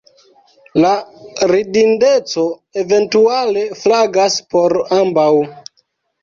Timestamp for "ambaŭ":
4.99-5.29